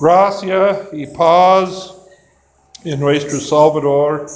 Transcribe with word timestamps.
Gracia 0.00 0.88
y 0.92 1.06
paz 1.08 1.92
en 2.84 3.00
nuestro 3.00 3.40
Salvador 3.40 4.26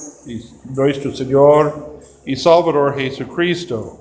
nuestro 0.64 1.14
Señor 1.14 2.00
y 2.26 2.34
Salvador 2.34 2.96
Jesucristo. 2.96 3.98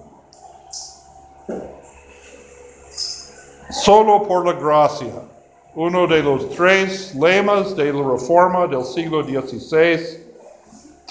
Solo 3.70 4.24
por 4.28 4.46
la 4.46 4.54
gracia, 4.54 5.14
uno 5.76 6.08
de 6.08 6.24
los 6.24 6.50
tres 6.50 7.14
lemas 7.14 7.76
de 7.76 7.94
la 7.94 8.10
Reforma 8.12 8.66
del 8.66 8.84
siglo 8.84 9.24
XVI, 9.24 10.26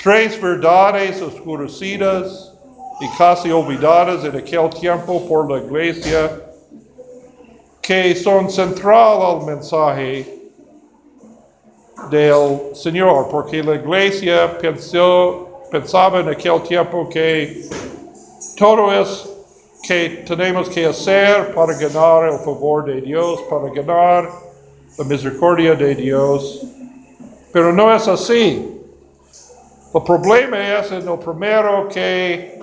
tres 0.03 0.41
verdades 0.41 1.23
oscurecidas 1.23 2.55
y 3.01 3.09
casi 3.17 3.53
olvidadas 3.53 4.25
en 4.25 4.37
aquel 4.37 4.69
tiempo 4.71 5.27
por 5.29 5.49
la 5.49 5.65
Iglesia, 5.65 6.43
que 7.81 8.17
son 8.17 8.51
central 8.51 9.23
al 9.23 9.47
mensaje 9.47 10.40
del 12.09 12.75
Señor, 12.75 13.29
porque 13.31 13.63
la 13.63 13.75
iglesia 13.75 14.57
pensó, 14.59 15.49
pensaba 15.71 16.21
en 16.21 16.29
aquel 16.29 16.63
tiempo 16.63 17.09
que 17.09 17.69
todo 18.57 18.93
es 18.93 19.29
que 19.83 20.25
tenemos 20.27 20.69
que 20.69 20.87
hacer 20.87 21.55
para 21.55 21.75
ganar 21.75 22.33
el 22.33 22.39
favor 22.41 22.85
de 22.85 23.01
Dios, 23.01 23.41
para 23.49 23.69
ganar 23.73 24.31
la 24.99 25.05
misericordia 25.05 25.75
de 25.75 25.95
Dios. 25.95 26.67
Pero 27.53 27.73
no 27.73 27.93
es 27.95 28.07
así. 28.07 28.81
El 29.93 30.03
problema 30.03 30.79
es 30.79 30.93
en 30.93 31.09
el 31.09 31.19
primero 31.19 31.89
que 31.89 32.61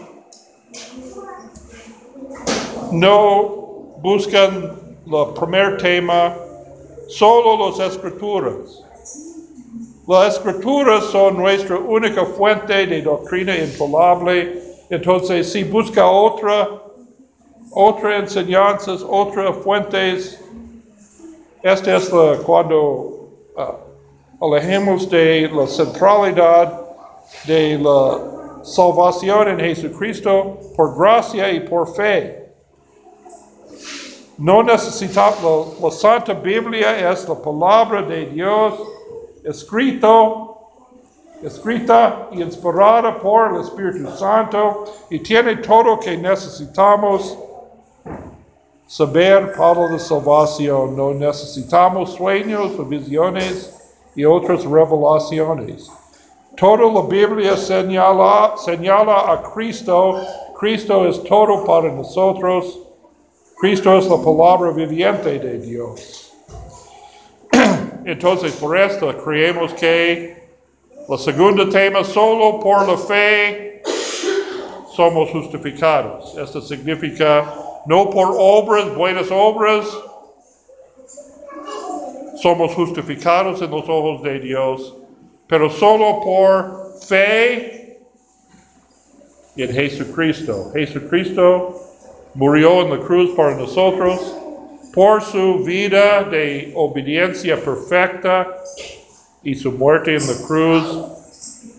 no 2.91 3.96
buscan 4.02 4.80
el 5.05 5.34
primer 5.34 5.77
tema, 5.77 6.35
solo 7.08 7.70
las 7.70 7.80
escrituras. 7.80 8.87
Las 10.08 10.36
escrituras 10.36 11.04
son 11.12 11.36
nuestra 11.36 11.77
única 11.77 12.24
fuente 12.24 12.88
de 12.88 13.02
doctrina 13.02 13.54
infalible. 13.58 14.64
Entonces, 14.90 15.52
si 15.52 15.66
busca 15.66 16.10
otra, 16.10 16.82
otra 17.72 18.20
enseñanzas, 18.20 19.05
otras 19.05 19.58
fuentes, 19.58 20.41
esta 21.62 21.98
es 21.98 22.10
cuando 22.46 23.34
uh, 23.58 24.46
alejemos 24.46 25.10
de 25.10 25.49
la 25.54 25.68
centralidad 25.68 26.84
de 27.46 27.77
la 27.77 28.64
salvación 28.64 29.49
en 29.49 29.60
Jesucristo 29.60 30.58
por 30.77 30.98
gracia 30.98 31.52
y 31.52 31.60
por 31.60 31.86
fe. 31.94 32.48
No 34.38 34.64
necesitamos, 34.64 35.77
la, 35.82 35.86
la 35.86 35.92
Santa 35.92 36.34
Biblia 36.34 37.12
es 37.12 37.27
la 37.27 37.36
palabra 37.36 38.04
de 38.04 38.27
Dios 38.27 38.74
escrito, 39.48 40.57
escrita 41.41 42.27
y 42.31 42.41
inspirada 42.41 43.17
por 43.20 43.53
el 43.53 43.62
Espíritu 43.62 44.09
Santo 44.17 44.85
y 45.09 45.20
tiene 45.20 45.57
todo 45.57 45.99
que 45.99 46.17
necesitamos 46.17 47.37
saber 48.87 49.53
para 49.53 49.90
la 49.90 49.99
salvación. 49.99 50.95
No 50.95 51.13
necesitamos 51.13 52.13
sueños 52.13 52.71
visiones 52.90 53.73
y 54.15 54.25
otras 54.25 54.65
revelaciones. 54.65 55.90
Toda 56.57 56.91
la 56.91 57.01
Biblia 57.01 57.55
señala, 57.55 58.55
señala 58.57 59.31
a 59.31 59.43
Cristo. 59.53 60.20
Cristo 60.59 61.07
es 61.07 61.23
todo 61.23 61.63
para 61.65 61.91
nosotros. 61.91 62.79
Cristo 63.59 63.98
es 63.98 64.07
la 64.07 64.18
palabra 64.18 64.72
viviente 64.72 65.38
de 65.40 65.59
Dios. 65.59 66.27
Entonces, 68.08 68.53
por 68.53 68.78
esto 68.78 69.13
creemos 69.22 69.74
que 69.74 70.34
la 71.09 71.18
segunda 71.18 71.69
tema, 71.69 72.06
solo 72.06 72.58
por 72.58 72.88
la 72.88 72.98
fe 72.98 73.84
somos 74.96 75.30
justificados. 75.30 76.38
Esto 76.38 76.62
significa 76.62 77.54
no 77.86 78.09
por 78.09 78.34
obras, 78.40 78.96
buenas 78.96 79.28
obras, 79.30 79.86
somos 82.42 82.74
justificados 82.76 83.62
en 83.62 83.72
los 83.72 83.90
ojos 83.90 84.24
de 84.24 84.40
Dios, 84.40 84.96
pero 85.48 85.70
solo 85.70 86.22
por 86.22 86.94
fe 87.02 88.00
en 89.58 89.70
Jesucristo. 89.70 90.72
Jesucristo 90.74 91.81
murió 92.36 92.84
en 92.84 92.92
la 92.92 93.06
cruz 93.06 93.31
para 93.36 93.58
nosotros 93.58 94.34
por 94.97 95.22
su 95.22 95.59
vida 95.63 96.24
de 96.24 96.72
obediencia 96.74 97.56
perfecta 97.56 98.47
y 99.44 99.53
su 99.53 99.72
muerte 99.72 100.16
en 100.16 100.25
la 100.25 100.34
cruz, 100.47 101.06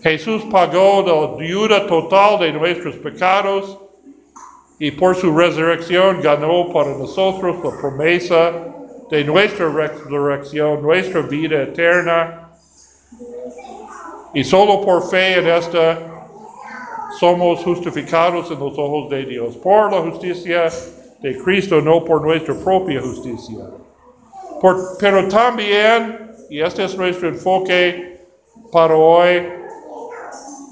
Jesús 0.01 0.43
pagó 0.49 1.03
la 1.05 1.45
deuda 1.45 1.85
total 1.85 2.39
de 2.39 2.53
nuestros 2.53 2.95
pecados 2.95 3.77
y 4.79 4.91
por 4.91 5.17
su 5.17 5.37
resurrección 5.37 6.21
ganó 6.21 6.71
para 6.71 6.91
nosotros 6.91 7.57
la 7.61 7.71
promesa 7.81 8.53
de 9.11 9.25
nuestra 9.25 9.67
resurrección, 9.67 10.81
nuestra 10.81 11.19
vida 11.19 11.63
eterna. 11.63 12.51
Y 14.33 14.45
solo 14.45 14.79
por 14.79 15.09
fe 15.09 15.39
en 15.39 15.47
esta 15.49 15.99
somos 17.19 17.65
justificados 17.65 18.49
en 18.49 18.59
los 18.59 18.77
ojos 18.77 19.09
de 19.09 19.25
Dios. 19.25 19.57
Por 19.57 19.91
la 19.91 19.99
justicia 20.09 20.69
de 21.21 21.37
Cristo, 21.43 21.81
no 21.81 22.03
por 22.03 22.21
nuestra 22.21 22.53
propia 22.55 23.01
justicia. 23.01 23.65
pero 24.99 25.27
también, 25.27 26.35
y 26.49 26.61
este 26.61 26.85
es 26.85 26.97
nuestro 26.97 27.29
enfoque 27.29 28.25
para 28.71 28.95
hoy, 28.95 29.47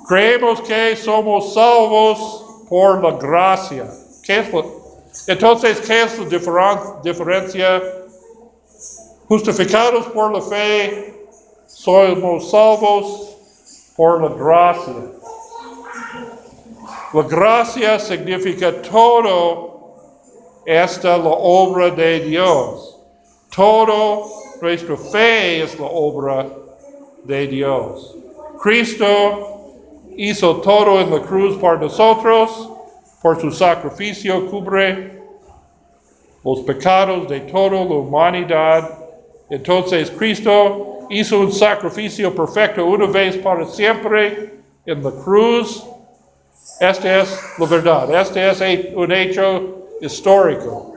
creemos 0.08 0.62
que 0.62 0.96
somos 0.96 1.54
salvos 1.54 2.66
por 2.70 3.04
la 3.04 3.18
gracia. 3.18 3.86
entonces, 5.28 5.82
¿qué 5.82 6.04
es 6.04 6.18
la 6.20 7.00
diferencia? 7.04 7.82
Justificados 9.28 10.06
por 10.08 10.32
la 10.34 10.42
fe, 10.42 11.28
somos 11.68 12.50
salvos 12.50 13.38
por 13.98 14.22
la 14.22 14.30
gracia. 14.30 14.94
La 17.14 17.24
gracia 17.24 18.00
significa 18.00 18.82
todo 18.82 19.67
esta 20.68 21.18
la 21.18 21.30
obra 21.30 21.90
de 21.92 22.20
Dios. 22.20 23.00
Todo 23.56 24.26
nuestra 24.62 24.98
fe 24.98 25.64
es 25.64 25.80
la 25.80 25.86
obra 25.86 26.46
de 27.24 27.48
Dios. 27.48 28.18
Cristo 28.62 29.72
hizo 30.18 30.58
todo 30.58 31.00
en 31.00 31.10
la 31.10 31.22
cruz 31.22 31.56
por 31.58 31.80
nosotros, 31.80 32.70
por 33.22 33.40
su 33.40 33.50
sacrificio 33.50 34.46
cubre 34.52 35.24
los 36.44 36.60
pecados 36.62 37.30
de 37.30 37.40
toda 37.42 37.86
la 37.86 37.96
humanidad. 37.96 39.06
Entonces 39.50 40.12
Cristo 40.12 41.08
hizo 41.10 41.40
un 41.40 41.52
sacrificio 41.54 42.36
perfecto 42.36 42.86
una 42.86 43.06
vez 43.08 43.38
para 43.38 43.66
siempre 43.66 44.60
en 44.86 45.02
la 45.02 45.12
cruz. 45.12 45.86
Esta 46.82 47.22
es 47.22 47.40
la 47.58 47.66
verdad. 47.66 48.22
Este 48.22 48.50
es 48.50 48.94
un 48.94 49.14
hecho 49.14 49.77
histórico. 50.02 50.94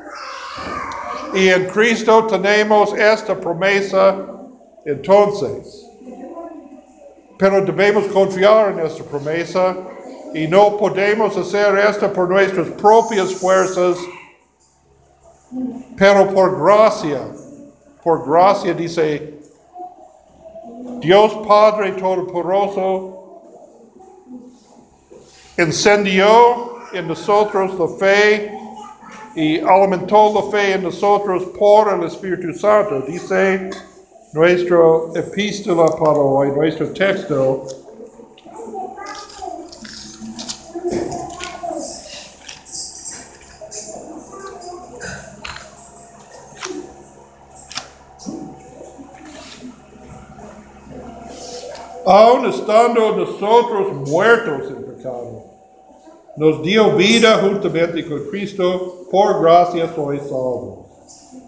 Y 1.35 1.49
en 1.49 1.67
Cristo 1.67 2.27
tenemos 2.27 2.93
esta 2.95 3.39
promesa 3.39 4.17
entonces. 4.85 5.87
Pero 7.39 7.65
debemos 7.65 8.07
confiar 8.09 8.73
en 8.73 8.81
esta 8.81 9.03
promesa 9.05 9.77
y 10.35 10.47
no 10.47 10.77
podemos 10.77 11.37
hacer 11.37 11.79
esto 11.79 12.13
por 12.13 12.29
nuestras 12.29 12.69
propias 12.71 13.35
fuerzas, 13.35 13.97
pero 15.97 16.29
por 16.35 16.63
gracia. 16.63 17.21
Por 18.03 18.29
gracia 18.29 18.75
dice 18.75 19.35
Dios 21.01 21.33
Padre 21.47 21.93
Todopoderoso 21.93 23.43
encendió 25.57 26.77
en 26.93 27.09
nosotros 27.09 27.79
la 27.79 27.89
fe 27.99 28.60
y 29.35 29.61
alimentó 29.61 30.33
la 30.35 30.51
fe 30.51 30.75
en 30.75 30.83
nosotros 30.83 31.45
por 31.59 31.93
el 31.93 32.05
Espíritu 32.05 32.53
Santo. 32.53 33.03
Dice 33.03 33.71
nuestro 34.33 35.13
epístola 35.15 35.87
para 35.87 36.19
hoy, 36.19 36.51
nuestro 36.51 36.89
texto. 36.93 37.67
Aún 52.07 52.47
estando 52.47 53.17
nosotros 53.17 54.09
muertos 54.09 54.71
en 54.71 54.85
pecado 54.97 55.60
nos 56.37 56.63
dio 56.63 56.93
vida 56.97 57.39
juntamente 57.39 58.07
con 58.09 58.25
Cristo, 58.31 59.07
por 59.11 59.43
gracia 59.43 59.93
sois 59.95 60.23
salvos. 60.23 60.79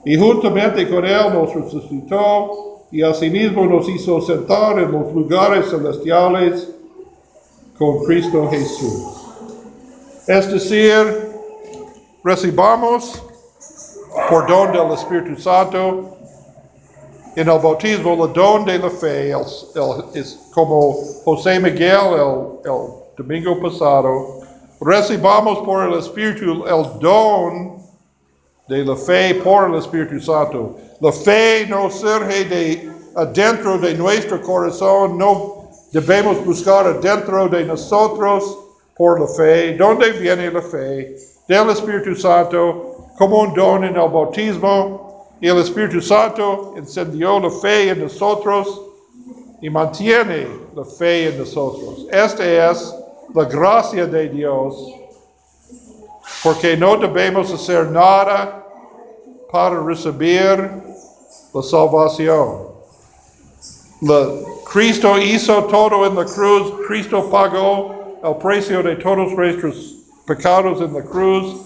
Y 0.05 0.17
juntamente 0.17 0.89
con 0.89 1.05
Él 1.05 1.33
nos 1.33 1.55
resucitó 1.55 2.85
y 2.91 3.03
asimismo 3.03 3.65
nos 3.67 3.89
hizo 3.89 4.21
sentar 4.21 4.79
en 4.79 4.93
los 4.93 5.13
lugares 5.15 5.71
celestiales 5.71 6.69
con 7.79 8.05
Cristo 8.05 8.49
Jesús. 8.51 9.03
Es 10.27 10.51
decir, 10.53 11.31
recibamos 12.23 13.23
por 14.29 14.47
don 14.47 14.73
del 14.73 14.93
Espíritu 14.93 15.41
Santo 15.41 16.17
en 17.35 17.49
el 17.49 17.59
bautismo 17.59 18.27
el 18.27 18.33
don 18.35 18.65
de 18.67 18.79
la 18.79 18.91
fe, 18.91 19.31
el- 19.31 19.39
el- 19.75 20.21
es 20.21 20.39
como 20.53 20.93
José 21.25 21.59
Miguel 21.59 22.13
el, 22.15 22.71
el 22.71 22.79
domingo 23.17 23.59
pasado, 23.61 24.42
recibamos 24.85 25.59
por 25.61 25.89
el 25.89 25.99
Espíritu 25.99 26.65
el 26.67 27.01
don 27.01 27.83
de 28.69 28.85
la 28.85 28.97
fe 28.97 29.35
por 29.37 29.71
el 29.71 29.77
Espíritu 29.77 30.21
Santo. 30.21 30.77
La 31.01 31.13
fe 31.13 31.67
no 31.69 31.91
surge 31.91 32.45
de 32.45 32.91
adentro 33.15 33.79
de 33.79 33.95
nuestro 33.95 34.41
corazón, 34.41 35.19
no 35.19 35.69
debemos 35.93 36.45
buscar 36.45 36.87
adentro 36.87 37.49
de 37.49 37.65
nosotros 37.65 38.59
por 38.97 39.21
la 39.21 39.27
fe. 39.27 39.77
¿Dónde 39.77 40.13
viene 40.13 40.51
la 40.51 40.63
fe? 40.63 41.17
Del 41.49 41.71
Espíritu 41.71 42.15
Santo, 42.15 43.09
como 43.19 43.41
un 43.41 43.55
don 43.55 43.85
en 43.85 43.97
el 43.97 44.09
bautismo. 44.09 45.11
Y 45.41 45.49
el 45.49 45.59
Espíritu 45.59 46.01
Santo 46.01 46.75
encendió 46.77 47.41
la 47.41 47.51
fe 47.51 47.91
en 47.91 48.03
nosotros 48.03 48.81
y 49.61 49.69
mantiene 49.69 50.47
la 50.75 50.85
fe 50.85 51.29
en 51.29 51.39
nosotros. 51.39 52.07
Esta 52.13 52.71
es 52.71 52.95
la 53.35 53.45
gracia 53.45 54.07
de 54.07 54.29
Dios, 54.29 54.95
porque 56.43 56.77
no 56.77 56.97
debemos 56.97 57.53
hacer 57.53 57.87
nada 57.91 58.65
para 59.51 59.81
recibir 59.83 60.71
la 61.55 61.63
salvación. 61.63 62.69
La- 64.01 64.29
Cristo 64.73 65.19
hizo 65.19 65.65
todo 65.65 66.07
en 66.07 66.15
la 66.15 66.25
cruz, 66.25 66.73
Cristo 66.89 67.29
pagó 67.31 67.95
el 68.25 68.37
precio 68.37 68.83
de 68.83 68.97
todos 68.97 69.33
nuestros 69.33 69.97
pecados 70.27 70.81
en 70.81 70.95
la 70.95 71.03
cruz 71.03 71.57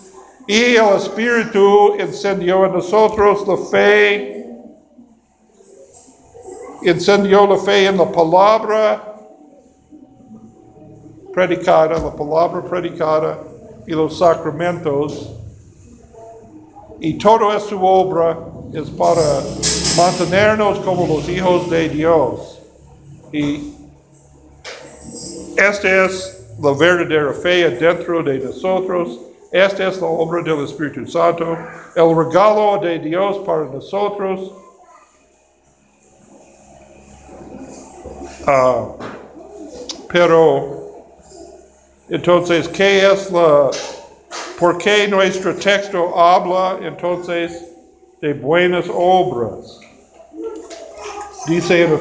y 0.49 0.75
el 0.75 0.97
Espíritu 0.97 1.95
encendió 1.99 2.67
en 2.67 2.73
nosotros 2.73 3.47
la 3.47 3.57
fe, 3.57 4.47
encendió 6.83 7.47
la 7.47 7.57
fe 7.59 7.87
en 7.87 7.97
la 7.97 8.11
palabra 8.11 9.16
predicada, 11.37 11.99
la 11.99 12.17
palabra 12.17 12.65
predicada 12.65 13.39
y 13.87 13.93
los 13.93 14.19
sacramentos. 14.19 15.35
Y 16.99 17.19
todo 17.19 17.55
es 17.55 17.63
su 17.65 17.79
obra, 17.85 18.39
es 18.73 18.89
para 18.89 19.43
mantenernos 19.99 20.79
como 20.79 21.07
los 21.07 21.29
hijos 21.29 21.69
de 21.69 21.91
Dios. 21.91 22.63
Y 23.35 23.75
esta 25.59 26.07
es 26.07 26.43
la 26.59 26.73
verdadera 26.73 27.35
fe 27.35 27.69
dentro 27.69 28.23
de 28.23 28.39
nosotros. 28.39 29.21
Esta 29.53 29.89
es 29.89 30.01
la 30.01 30.07
obra 30.07 30.43
del 30.43 30.65
Espíritu 30.65 31.07
Santo, 31.07 31.55
el 31.97 32.17
regalo 32.17 32.79
de 32.79 32.99
Dios 32.99 33.37
para 33.45 33.67
nosotros. 33.67 34.53
Ah, 38.47 38.87
pero, 40.09 40.86
entonces, 42.09 42.69
¿qué 42.69 43.11
es 43.11 43.31
la, 43.31 43.71
por 44.59 44.79
qué 44.79 45.09
nuestro 45.09 45.55
texto 45.57 46.17
habla 46.19 46.79
entonces 46.83 47.65
de 48.21 48.33
buenas 48.35 48.87
obras? 48.93 49.81
Dice 51.49 51.85
en 51.85 51.93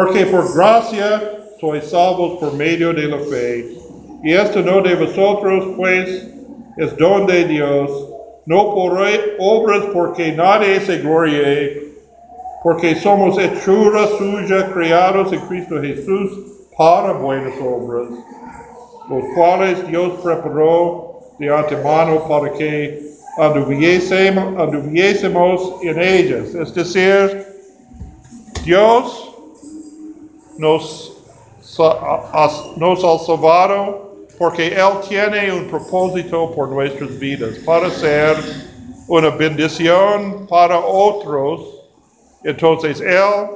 Porque 0.00 0.24
por 0.24 0.54
gracia 0.54 1.20
sois 1.60 1.84
salvos 1.90 2.40
por 2.40 2.54
medio 2.54 2.94
de 2.94 3.06
la 3.06 3.18
fe. 3.18 3.76
Y 4.24 4.32
esto 4.32 4.62
no 4.62 4.80
de 4.80 4.94
vosotros, 4.94 5.74
pues 5.76 6.26
es 6.78 6.96
don 6.96 7.26
de 7.26 7.44
Dios, 7.44 7.90
no 8.46 8.74
por 8.74 8.92
obras 9.38 9.84
porque 9.92 10.32
nadie 10.32 10.80
se 10.80 11.00
glorie, 11.00 11.82
porque 12.62 12.94
somos 12.94 13.36
hechura 13.38 14.06
suya, 14.16 14.72
creados 14.72 15.34
en 15.34 15.40
Cristo 15.40 15.78
Jesús 15.82 16.30
para 16.78 17.12
buenas 17.12 17.52
obras, 17.62 18.08
los 19.10 19.24
cuales 19.34 19.86
Dios 19.86 20.12
preparó 20.24 21.20
de 21.38 21.54
antemano 21.54 22.26
para 22.26 22.50
que 22.54 23.02
anduviésemos, 23.36 24.58
anduviésemos 24.58 25.74
en 25.82 26.00
ellas. 26.00 26.54
Es 26.54 26.74
decir, 26.74 27.44
Dios 28.64 29.29
nos, 30.60 31.16
nos 32.76 33.04
ha 33.04 33.18
salvado 33.24 34.10
porque 34.38 34.68
Él 34.68 34.92
tiene 35.08 35.52
un 35.52 35.68
propósito 35.68 36.50
por 36.54 36.68
nuestras 36.68 37.18
vidas, 37.18 37.58
para 37.64 37.90
ser 37.90 38.36
una 39.08 39.30
bendición 39.30 40.46
para 40.48 40.78
otros. 40.78 41.62
Entonces 42.44 43.00
Él 43.00 43.48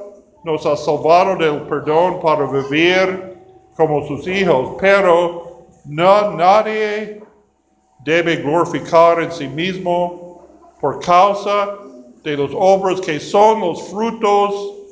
nos 0.44 0.64
ha 0.64 0.76
salvado 0.76 1.36
del 1.36 1.62
perdón 1.62 2.20
para 2.20 2.46
vivir 2.46 3.36
como 3.76 4.06
sus 4.06 4.26
hijos, 4.26 4.76
pero 4.80 5.66
no 5.84 6.30
nadie 6.32 7.22
debe 8.02 8.36
glorificar 8.36 9.20
en 9.20 9.30
sí 9.30 9.46
mismo 9.46 10.42
por 10.80 11.00
causa 11.00 11.76
de 12.22 12.36
las 12.36 12.50
obras 12.54 13.00
que 13.02 13.20
son 13.20 13.60
los 13.60 13.82
frutos 13.88 14.83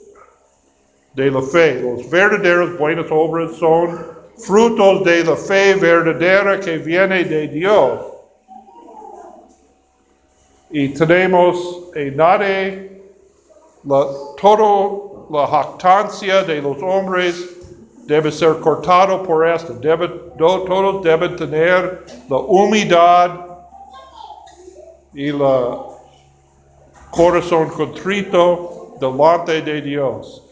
de 1.14 1.31
la 1.31 1.43
fe. 1.43 1.81
Los 1.82 2.09
verdaderos 2.11 2.79
buenas 2.79 3.06
obras 3.11 3.53
son 3.56 4.06
frutos 4.38 5.05
de 5.05 5.25
la 5.25 5.37
fe 5.37 5.75
verdadera 5.75 6.59
que 6.61 6.79
viene 6.79 7.25
de 7.25 7.49
Dios. 7.49 8.00
Y 10.70 10.89
tenemos 10.91 11.91
en 11.94 12.17
nadie 12.17 13.03
la, 13.84 14.06
toda 14.41 15.10
la 15.31 15.46
jactancia 15.46 16.43
de 16.44 16.63
los 16.63 16.82
hombres 16.82 17.58
debe 18.06 18.32
ser 18.32 18.58
cortado 18.60 19.22
por 19.22 19.46
esto. 19.46 19.75
Debe- 19.75 20.32
do- 20.37 20.63
todos 20.63 21.03
deben 21.03 21.37
tener 21.37 22.05
la 22.29 22.39
humildad 22.39 23.31
y 25.15 25.31
la 25.31 25.79
corazón 27.10 27.69
contrito 27.69 28.96
delante 28.98 29.60
de 29.60 29.82
Dios. 29.82 30.43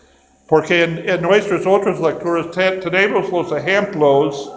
Porque 0.50 0.83
en, 0.83 1.09
en 1.09 1.23
nuestras 1.23 1.64
otras 1.64 2.00
lecturas 2.00 2.50
te- 2.50 2.78
tenemos 2.78 3.30
los 3.30 3.52
ejemplos 3.52 4.52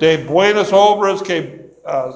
de 0.00 0.16
buenas 0.24 0.72
obras 0.72 1.22
que, 1.22 1.70
ah, 1.86 2.10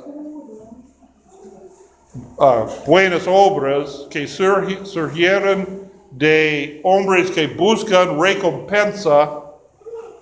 buenas 2.85 3.23
obras 3.29 4.09
que 4.11 4.25
surgi- 4.25 4.85
surgieron 4.85 5.89
de 6.11 6.81
hombres 6.83 7.31
que 7.31 7.47
buscan 7.47 8.21
recompensa 8.21 9.31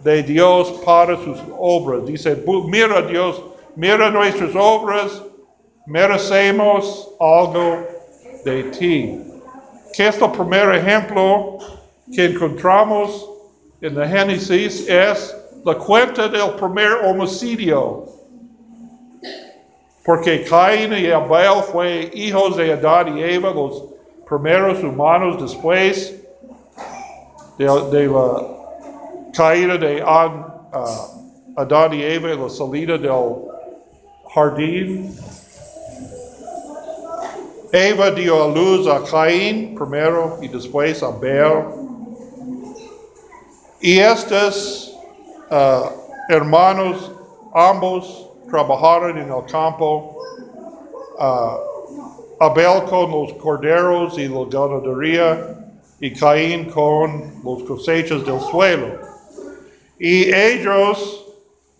de 0.00 0.22
Dios 0.22 0.70
para 0.84 1.16
sus 1.16 1.38
obras. 1.58 2.04
Dice, 2.04 2.44
"Bu- 2.44 2.68
mira 2.68 3.00
Dios, 3.00 3.42
mira 3.74 4.10
nuestras 4.10 4.54
obras, 4.54 5.22
merecemos 5.86 7.08
algo 7.18 7.78
de 8.44 8.64
ti. 8.64 9.18
¿Qué 9.94 10.08
es 10.08 10.20
el 10.20 10.30
primer 10.30 10.74
ejemplo 10.74 11.56
que 12.14 12.26
encontramos 12.26 13.28
en 13.80 13.96
la 13.96 14.08
Génesis? 14.08 14.88
Es 14.88 15.36
la 15.64 15.74
cuenta 15.74 16.28
del 16.28 16.50
primer 16.52 16.92
homicidio. 17.04 18.06
Porque 20.04 20.44
Caín 20.44 20.92
y 20.92 21.10
Abel 21.10 21.62
fue 21.70 22.10
hijos 22.14 22.56
de 22.56 22.72
Adán 22.72 23.18
y 23.18 23.22
Eva, 23.22 23.52
los 23.52 23.84
primeros 24.28 24.82
humanos 24.82 25.40
después 25.40 26.16
de, 27.58 27.66
de 27.66 28.06
la 28.06 28.42
caída 29.34 29.76
de 29.76 30.02
ah, 30.04 31.08
Adán 31.56 31.92
y 31.92 32.02
Eva, 32.02 32.34
la 32.34 32.48
salida 32.48 32.96
del 32.96 33.34
jardín. 34.34 35.14
Eva 37.72 38.10
dio 38.10 38.44
a 38.44 38.48
luz 38.48 38.88
a 38.88 39.02
Caín 39.04 39.76
primero 39.76 40.38
y 40.40 40.48
después 40.48 41.02
a 41.02 41.08
Abel. 41.08 41.89
Y 43.80 43.98
estos 43.98 44.94
ah, 45.50 45.90
hermanos, 46.28 47.10
ambos 47.54 48.28
trabajaron 48.50 49.16
en 49.18 49.32
el 49.32 49.44
campo. 49.50 50.18
ah, 51.18 51.58
Abel 52.42 52.84
con 52.84 53.10
los 53.10 53.34
corderos 53.34 54.16
y 54.18 54.26
la 54.26 54.46
ganadería, 54.46 55.58
y 56.00 56.10
Caín 56.14 56.70
con 56.70 57.34
los 57.44 57.62
cosechas 57.64 58.24
del 58.24 58.40
suelo. 58.40 58.98
Y 59.98 60.34
ellos 60.34 61.26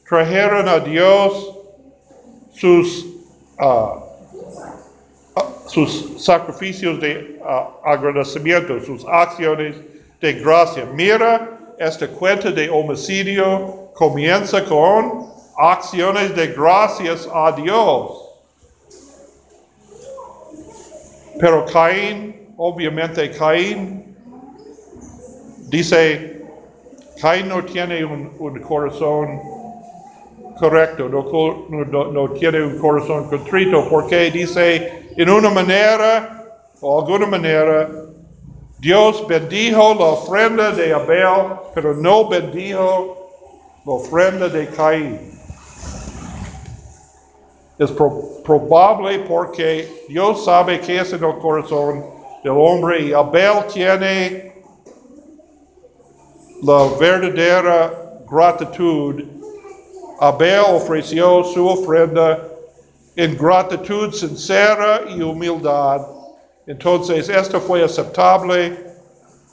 trajeron 0.06 0.68
a 0.68 0.78
Dios 0.80 1.56
sus, 2.52 3.06
ah, 3.58 4.00
sus 5.66 6.22
sacrificios 6.22 7.00
de 7.00 7.40
agradecimiento, 7.84 8.80
sus 8.84 9.04
acciones 9.06 9.76
de 10.20 10.32
gracia. 10.34 10.86
Mira, 10.94 11.59
esta 11.80 12.06
cuenta 12.06 12.50
de 12.50 12.68
homicidio 12.68 13.90
comienza 13.94 14.62
con 14.66 15.30
acciones 15.56 16.36
de 16.36 16.48
gracias 16.48 17.26
a 17.32 17.52
Dios. 17.52 18.26
Pero 21.38 21.64
Caín, 21.64 22.52
obviamente 22.58 23.30
Caín, 23.30 24.14
dice, 25.70 26.42
Caín 27.18 27.48
no 27.48 27.64
tiene 27.64 28.04
un, 28.04 28.30
un 28.38 28.60
corazón 28.60 29.40
correcto, 30.58 31.08
no, 31.08 31.24
co- 31.24 31.64
no- 31.70 31.86
no- 31.86 32.12
no 32.12 32.30
tiene 32.34 32.62
un 32.62 32.76
corazón 32.78 33.24
contrito, 33.30 33.88
porque 33.88 34.30
dice, 34.30 35.08
en 35.16 35.30
una 35.30 35.48
manera 35.48 36.44
o 36.82 37.00
alguna 37.00 37.26
manera, 37.26 37.88
Dios 38.80 39.26
bendijo 39.28 39.94
la 39.94 40.06
ofrenda 40.06 40.70
de 40.72 40.94
Abel, 40.94 41.58
pero 41.74 41.94
no 41.94 42.26
bendijo 42.28 43.14
la 43.84 43.92
ofrenda 43.92 44.48
de 44.48 44.66
Caín. 44.70 45.20
Es 47.78 47.90
pro- 47.92 48.40
probable 48.42 49.18
porque 49.20 50.06
Dios 50.08 50.44
sabe 50.46 50.80
qué 50.80 51.00
es 51.00 51.12
en 51.12 51.22
el 51.22 51.38
corazón 51.40 52.06
del 52.42 52.52
hombre 52.52 53.02
y 53.02 53.12
Abel 53.12 53.66
tiene 53.70 54.50
la 56.62 56.88
verdadera 56.98 58.22
gratitud. 58.30 59.22
Abel 60.20 60.60
ofreció 60.74 61.44
su 61.44 61.68
ofrenda 61.68 62.48
en 63.14 63.36
gratitud 63.36 64.10
sincera 64.14 65.02
y 65.14 65.20
humildad. 65.20 66.19
Entonces, 66.70 67.28
esto 67.28 67.60
fue 67.60 67.82
aceptable 67.82 68.78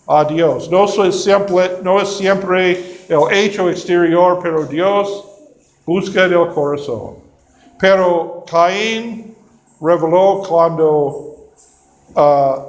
a 0.06 0.24
Dios. 0.24 0.70
No 0.70 0.86
es 0.86 1.24
siempre, 1.24 1.80
no 1.82 2.00
es 2.00 2.10
siempre 2.10 2.96
el 3.10 3.20
hecho 3.32 3.72
exterior, 3.72 4.40
pero 4.44 4.66
Dios 4.66 5.26
busca 5.84 6.26
en 6.26 6.34
el 6.34 6.48
corazón. 6.50 7.16
Pero 7.80 8.44
Caín 8.48 9.36
reveló 9.82 10.44
cuando 10.48 11.38
ah, 12.16 12.64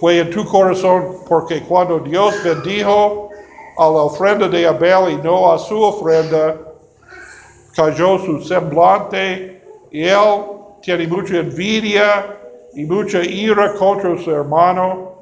fue 0.00 0.20
en 0.20 0.30
tu 0.30 0.46
corazón, 0.46 1.18
porque 1.28 1.62
cuando 1.64 1.98
Dios 1.98 2.34
bendijo 2.42 3.28
a 3.76 3.84
la 3.84 4.02
ofrenda 4.04 4.48
de 4.48 4.66
Abel 4.66 5.10
y 5.10 5.16
no 5.22 5.52
a 5.52 5.58
su 5.58 5.82
ofrenda, 5.82 6.56
cayó 7.74 8.18
su 8.20 8.40
semblante 8.40 9.62
y 9.90 10.04
él 10.04 10.44
tiene 10.80 11.06
mucha 11.06 11.36
envidia 11.36 12.36
y 12.76 12.84
mucha 12.84 13.24
ira 13.24 13.72
contra 13.74 14.22
su 14.22 14.30
hermano. 14.30 15.12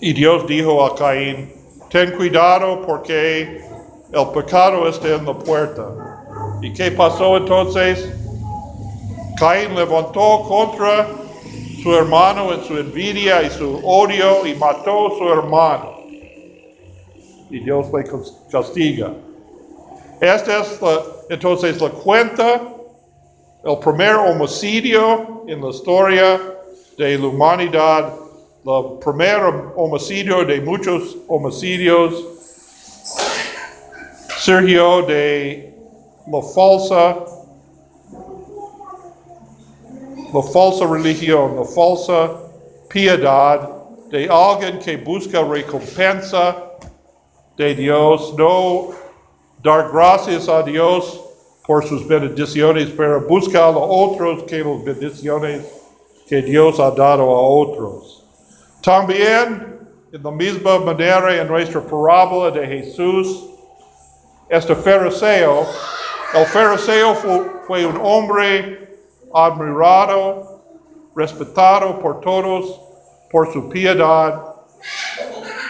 Y 0.00 0.12
Dios 0.12 0.46
dijo 0.46 0.84
a 0.84 0.94
Caín, 0.94 1.50
ten 1.88 2.12
cuidado 2.12 2.82
porque 2.84 3.62
el 4.12 4.28
pecado 4.34 4.86
está 4.88 5.14
en 5.14 5.24
la 5.24 5.38
puerta. 5.38 5.86
¿Y 6.60 6.72
qué 6.74 6.90
pasó 6.90 7.38
entonces? 7.38 8.12
Caín 9.38 9.74
levantó 9.74 10.42
contra 10.46 11.08
su 11.82 11.94
hermano 11.94 12.52
en 12.52 12.64
su 12.64 12.76
envidia 12.76 13.42
y 13.42 13.50
su 13.50 13.80
odio 13.84 14.44
y 14.46 14.54
mató 14.56 15.06
a 15.06 15.18
su 15.18 15.28
hermano. 15.32 16.00
Y 17.48 17.60
Dios 17.60 17.86
le 17.94 18.04
castiga. 18.50 19.12
Esta 20.20 20.60
es 20.60 20.82
la, 20.82 21.00
entonces 21.30 21.80
la 21.80 21.90
cuenta, 21.90 22.75
el 23.66 23.78
primer 23.78 24.14
homicidio 24.14 25.42
en 25.48 25.60
la 25.60 25.70
historia 25.70 26.40
de 26.96 27.18
la 27.18 27.26
humanidad, 27.26 28.14
el 28.64 28.98
primer 29.04 29.40
homicidio 29.74 30.44
de 30.44 30.60
muchos 30.60 31.16
homicidios 31.26 32.24
surgió 34.38 35.02
de 35.02 35.74
la 36.28 36.42
falsa, 36.42 37.16
la 40.32 40.42
falsa 40.42 40.86
religión, 40.86 41.56
la 41.56 41.64
falsa 41.64 42.36
piedad 42.88 43.68
de 44.10 44.28
alguien 44.30 44.78
que 44.78 44.96
busca 44.96 45.42
recompensa 45.42 46.56
de 47.56 47.74
Dios, 47.74 48.32
no 48.38 48.90
dar 49.60 49.90
gracias 49.90 50.48
a 50.48 50.62
Dios 50.62 51.25
por 51.66 51.84
sus 51.84 52.06
bendiciones, 52.06 52.90
pero 52.96 53.20
busca 53.22 53.64
a 53.64 53.70
otros 53.70 54.44
que 54.44 54.58
las 54.58 54.84
bendiciones 54.84 55.66
que 56.28 56.42
Dios 56.42 56.78
ha 56.78 56.90
dado 56.90 57.24
a 57.24 57.40
otros. 57.40 58.24
También, 58.82 59.80
en 60.12 60.22
la 60.22 60.30
misma 60.30 60.78
manera, 60.78 61.34
en 61.40 61.48
nuestra 61.48 61.80
parábola 61.80 62.52
de 62.52 62.66
Jesús, 62.66 63.50
este 64.48 64.76
fariseo, 64.76 65.66
el 66.34 66.46
fariseo 66.46 67.14
fue, 67.16 67.50
fue 67.66 67.86
un 67.86 67.98
hombre 68.00 69.00
admirado, 69.34 70.62
respetado 71.16 71.98
por 71.98 72.20
todos 72.20 72.80
por 73.30 73.52
su 73.52 73.68
piedad. 73.68 74.54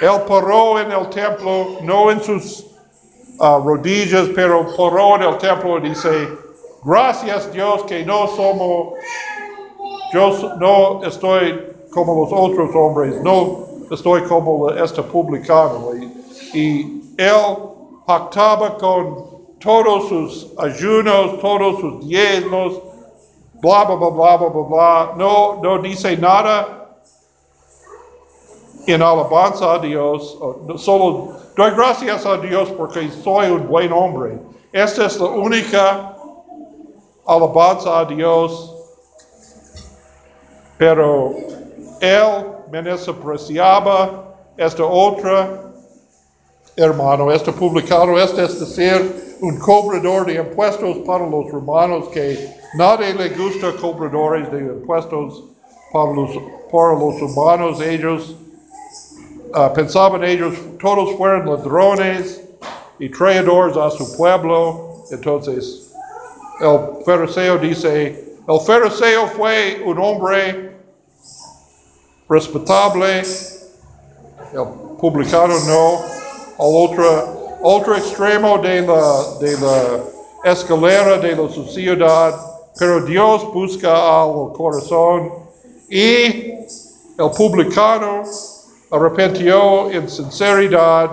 Él 0.02 0.20
paró 0.28 0.78
en 0.78 0.92
el 0.92 1.08
templo, 1.08 1.78
no 1.82 2.10
en 2.10 2.22
sus 2.22 2.66
rodillas, 3.38 4.28
pero 4.34 4.66
paró 4.76 5.16
en 5.16 5.22
el 5.22 5.38
templo 5.38 5.78
y 5.78 5.90
dice, 5.90 6.28
gracias 6.84 7.52
Dios 7.52 7.82
que 7.84 8.04
no 8.04 8.26
somos, 8.28 8.94
yo 10.12 10.54
no 10.58 11.02
estoy 11.04 11.60
como 11.90 12.24
los 12.24 12.32
otros 12.32 12.74
hombres, 12.74 13.20
no 13.22 13.66
estoy 13.90 14.22
como 14.22 14.70
este 14.70 15.02
publicano. 15.02 15.90
Y, 16.52 16.58
y 16.58 17.14
él 17.18 17.56
pactaba 18.06 18.76
con 18.78 19.26
todos 19.58 20.08
sus 20.08 20.52
ayunos, 20.58 21.40
todos 21.40 21.80
sus 21.80 22.06
diezmos, 22.06 22.80
bla, 23.54 23.84
bla, 23.84 23.96
bla, 23.96 24.10
bla, 24.10 24.36
bla, 24.36 24.62
bla. 24.62 25.12
No, 25.16 25.60
no 25.62 25.78
dice 25.78 26.16
nada 26.16 26.75
en 28.86 29.02
alabanza 29.02 29.74
a 29.74 29.78
Dios, 29.78 30.38
no 30.66 30.78
solo 30.78 31.32
doy 31.56 31.70
gracias 31.72 32.24
a 32.24 32.36
Dios 32.38 32.70
porque 32.76 33.10
soy 33.10 33.50
un 33.50 33.66
buen 33.66 33.92
hombre. 33.92 34.38
Esta 34.72 35.06
es 35.06 35.18
la 35.18 35.28
única 35.28 36.16
alabanza 37.26 38.00
a 38.00 38.04
Dios, 38.04 38.74
pero 40.78 41.34
él 42.00 42.46
menospreciaba 42.70 44.34
esta 44.56 44.84
otra 44.84 45.66
hermano, 46.76 47.32
este 47.32 47.52
publicano, 47.52 48.18
este 48.18 48.44
es 48.44 48.60
decir, 48.60 49.38
un 49.40 49.58
cobrador 49.58 50.26
de 50.26 50.34
impuestos 50.34 50.98
para 51.06 51.26
los 51.26 51.50
romanos 51.50 52.08
que 52.08 52.54
nadie 52.74 53.14
le 53.14 53.30
gusta 53.30 53.72
cobradores 53.80 54.50
de 54.52 54.58
impuestos 54.58 55.44
para 55.92 56.12
los, 56.12 56.30
para 56.70 56.92
los 56.94 57.22
humanos, 57.22 57.80
ellos 57.80 58.36
Ah, 59.58 59.72
pensaban 59.72 60.22
ellos, 60.22 60.54
todos 60.78 61.16
fueron 61.16 61.46
ladrones 61.46 62.42
y 62.98 63.08
traidores 63.08 63.74
a 63.74 63.90
su 63.90 64.14
pueblo. 64.14 65.06
Entonces, 65.10 65.94
el 66.60 67.02
fariseo 67.06 67.56
dice, 67.56 68.34
el 68.46 68.60
fariseo 68.60 69.26
fue 69.28 69.82
un 69.86 69.98
hombre 69.98 70.76
respetable, 72.28 73.20
el 73.20 74.64
publicano 75.00 75.54
no. 75.66 76.02
Al 76.58 76.90
otro, 76.90 77.58
otro 77.62 77.96
extremo 77.96 78.58
de 78.58 78.82
la, 78.82 79.24
de 79.40 79.58
la 79.58 80.52
escalera 80.52 81.16
de 81.16 81.34
la 81.34 81.48
sociedad, 81.48 82.38
pero 82.78 83.00
Dios 83.00 83.50
busca 83.54 84.20
al 84.20 84.52
corazón 84.52 85.32
y 85.88 86.50
el 87.16 87.30
publicano 87.34 88.22
arrepintió 88.90 89.90
en 89.90 90.08
sinceridad 90.08 91.10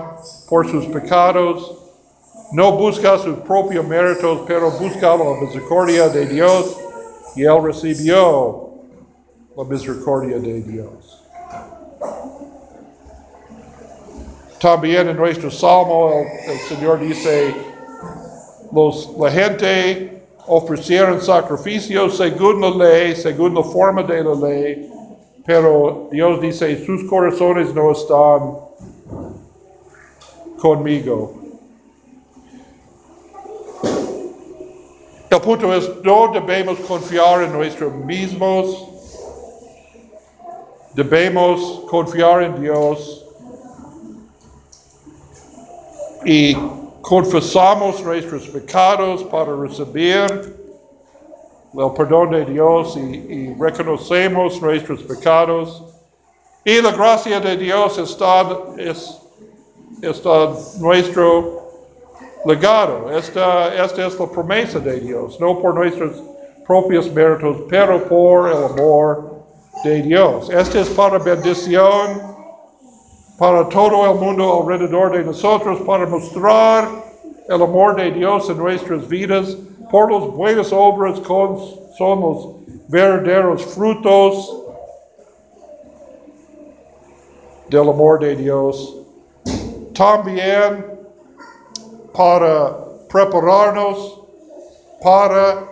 por 0.48 0.70
sus 0.70 0.86
pecados, 0.86 1.77
no 2.51 2.72
busca 2.74 3.18
sus 3.18 3.38
propios 3.39 3.86
méritos, 3.88 4.42
pero 4.46 4.70
busca 4.72 5.15
la 5.15 5.42
misericordia 5.42 6.08
de 6.10 6.25
Dios 6.27 6.77
y 7.36 7.44
él 7.44 7.63
recibió 7.63 8.70
la 9.58 9.63
misericordia 9.63 10.38
de 10.38 10.62
Dios. 10.62 11.24
También 14.60 15.10
en 15.10 15.18
nuestro 15.18 15.50
salmo 15.51 16.12
el, 16.13 16.51
el 16.51 16.60
Señor 16.60 17.00
dice, 17.00 17.53
los, 18.72 19.12
la 19.18 19.32
gente 19.32 20.24
ofrecieran 20.48 21.22
sacrificios 21.22 22.18
según 22.18 22.62
la 22.62 22.70
ley, 22.70 23.15
según 23.15 23.56
la 23.56 23.63
forma 23.63 24.03
de 24.03 24.24
la 24.24 24.36
ley, 24.36 24.92
pero 25.45 26.07
Dios 26.12 26.39
dice, 26.41 26.85
sus 26.85 27.03
corazones 27.09 27.73
no 27.73 27.91
están 27.91 28.57
conmigo. 30.59 31.33
El 35.29 35.41
punto 35.41 35.73
es, 35.73 35.89
no 36.03 36.31
debemos 36.31 36.79
confiar 36.81 37.43
en 37.43 37.53
nosotros 37.53 37.93
mismos, 38.05 38.88
debemos 40.93 41.83
confiar 41.89 42.43
en 42.43 42.62
Dios 42.62 43.25
y 46.23 46.55
confesamos 47.01 48.01
nuestros 48.01 48.47
pecados 48.47 49.23
para 49.25 49.55
recibir 49.55 50.62
el 51.74 51.92
perdón 51.94 52.32
de 52.32 52.46
Dios 52.46 52.98
y, 52.98 53.53
reconocemos 53.60 54.62
nuestros 54.62 55.03
pecados. 55.03 55.84
Y 56.65 56.82
la 56.82 56.92
gracia 56.92 57.39
de 57.39 57.58
Dios 57.58 57.98
está, 57.98 58.58
es, 58.77 59.20
está 60.01 60.53
nuestro 60.80 61.62
legado. 62.46 63.10
Esta, 63.12 63.84
esta 63.84 64.08
es 64.08 64.20
la 64.20 64.27
promesa 64.27 64.80
de 64.80 65.00
Dios, 65.00 65.39
no 65.39 65.60
por 65.60 65.75
nuestros 65.75 66.22
propios 66.65 67.12
méritos, 67.12 67.58
pero 67.70 68.03
por 68.08 68.50
el 68.50 68.63
amor 68.63 69.34
de 69.84 70.01
Dios. 70.03 70.50
Esta 70.50 70.80
es 70.80 70.89
para 70.89 71.18
bendición 71.20 72.34
para 73.38 73.68
todo 73.68 74.10
el 74.10 74.20
mundo 74.20 74.62
alrededor 74.62 75.12
de 75.12 75.24
nosotros, 75.24 75.82
para 75.82 76.06
mostrar 76.06 76.88
el 77.50 77.62
amor 77.62 77.95
de 77.95 78.12
Dios 78.12 78.50
en 78.50 78.57
nuestras 78.57 79.07
vidas. 79.07 79.57
Por 79.91 80.12
las 80.12 80.23
buenas 80.31 80.73
obras 80.73 81.19
con, 81.19 81.57
verdaderos 82.88 83.63
frutos 83.65 84.57
del 87.69 87.89
amor 87.89 88.19
de 88.19 88.35
Dios. 88.35 88.97
También 89.93 90.85
para 92.13 92.77
prepararnos 93.09 94.21
para 95.03 95.67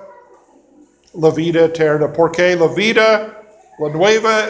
la 1.14 1.30
vida 1.32 1.66
eterna, 1.66 2.12
porque 2.12 2.56
la 2.56 2.68
vida, 2.68 3.42
la 3.80 3.90
nueva 3.90 4.46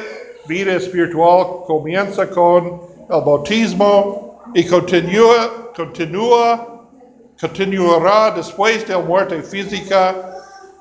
vida 0.47 0.75
espiritual 0.75 1.63
comienza 1.65 2.29
con 2.29 2.81
el 3.09 3.21
bautismo 3.21 4.41
y 4.53 4.65
continúa, 4.65 5.71
continúa, 5.75 6.70
continuará 7.41 8.31
después 8.35 8.87
de 8.87 8.93
la 8.93 8.99
muerte 8.99 9.41
física 9.41 10.37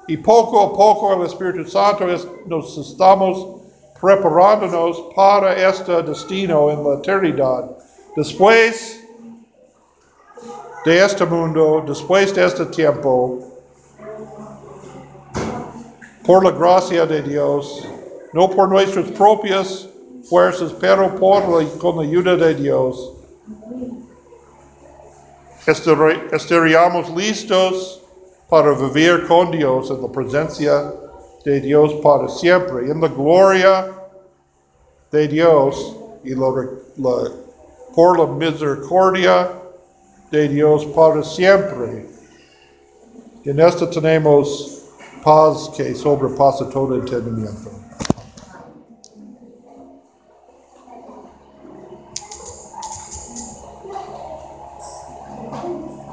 y 0.07 0.17
poco 0.19 0.61
a 0.61 0.73
poco 0.73 1.14
el 1.14 1.26
Espíritu 1.26 1.69
Santo 1.71 2.05
nos 2.47 2.76
estamos 2.76 3.62
preparándonos 4.00 5.02
para 5.17 5.55
este 5.55 6.02
destino 6.02 6.71
en 6.71 6.85
la 6.85 6.95
eternidad. 6.97 7.71
Después 8.14 9.00
de 10.85 11.05
este 11.05 11.25
mundo, 11.25 11.83
después 11.87 12.35
de 12.35 12.45
este 12.45 12.67
tiempo, 12.67 13.38
por 16.26 16.45
la 16.45 16.50
gracia 16.50 17.07
de 17.07 17.23
Dios, 17.23 17.87
no 18.33 18.50
por 18.50 18.69
nuestras 18.69 19.11
propias 19.12 19.88
fuerzas, 20.29 20.73
pero 20.79 21.14
por 21.17 21.43
la, 21.49 22.02
ayuda 22.02 22.37
de 22.37 22.55
Dios, 22.55 23.12
estaríamos 25.67 27.11
listos 27.11 28.02
para 28.49 28.73
vivir 28.73 29.26
con 29.26 29.50
Dios 29.50 29.90
en 29.90 30.02
la 30.02 30.09
presencia 30.09 30.93
de 31.45 31.61
Dios 31.61 31.95
para 32.02 32.29
siempre, 32.29 32.90
en 32.90 33.00
la 33.00 33.09
gloria 33.09 33.92
de 35.11 35.29
Dios 35.29 35.96
y 36.25 36.35
por 37.94 38.18
la 38.18 38.27
misericordia 38.27 39.51
de 40.31 40.49
Dios 40.49 40.85
para 40.87 41.23
siempre. 41.23 42.07
En 43.44 43.59
esto 43.59 43.88
tenemos 43.88 44.83
paz 45.25 45.70
que 45.77 45.94
sobrepasa 45.94 46.68
todo 46.68 46.94
entendimiento. 46.94 47.80